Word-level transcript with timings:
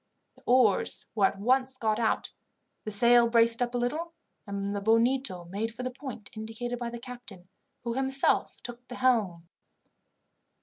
The 0.35 0.41
oars 0.47 1.05
were 1.13 1.27
at 1.27 1.37
once 1.39 1.77
got 1.77 1.99
out, 1.99 2.33
the 2.85 2.89
sail 2.89 3.29
braced 3.29 3.61
up 3.61 3.75
a 3.75 3.77
little, 3.77 4.13
and 4.47 4.75
the 4.75 4.81
Bonito 4.81 5.45
made 5.45 5.71
for 5.75 5.83
the 5.83 5.91
point 5.91 6.31
indicated 6.35 6.79
by 6.79 6.89
the 6.89 6.97
captain, 6.97 7.49
who 7.83 7.93
himself 7.93 8.57
took 8.63 8.87
the 8.87 8.95
helm. 8.95 9.47